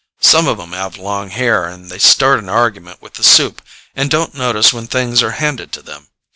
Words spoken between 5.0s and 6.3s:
are handed to them.